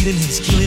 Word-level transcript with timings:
feet 0.00 0.14
in 0.14 0.16
his 0.16 0.38
heels. 0.38 0.59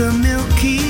The 0.00 0.10
Milky 0.12 0.89